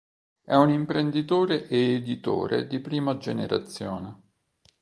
È 0.43 0.55
un 0.55 0.71
imprenditore 0.71 1.67
e 1.67 1.77
editore 1.93 2.65
di 2.65 2.79
prima 2.79 3.17
generazione. 3.19 4.19